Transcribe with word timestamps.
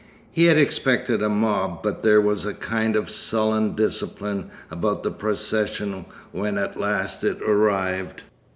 He 0.31 0.45
had 0.45 0.57
expected 0.57 1.21
a 1.21 1.29
mob 1.29 1.83
but 1.83 2.01
there 2.01 2.19
was 2.19 2.43
a 2.43 2.55
kind 2.55 2.95
of 2.95 3.07
sullen 3.07 3.75
discipline 3.75 4.49
about 4.71 5.03
the 5.03 5.11
procession 5.11 6.07
when 6.31 6.57
at 6.57 6.79
last 6.79 7.23
it 7.23 7.39
arrived. 7.43 8.23